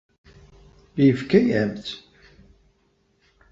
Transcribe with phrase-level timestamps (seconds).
[1.05, 1.91] Yefka-yam-tt?